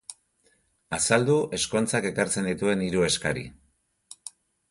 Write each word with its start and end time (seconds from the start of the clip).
Azaldu 0.97 1.33
ezkontzak 1.57 2.07
ekartzen 2.11 2.49
dituen 2.51 2.83
hiru 2.87 3.05
eskari. 3.09 3.47